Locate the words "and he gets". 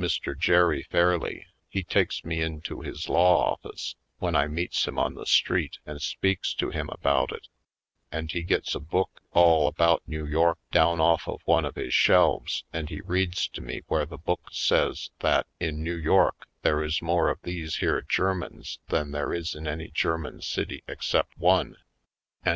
8.10-8.74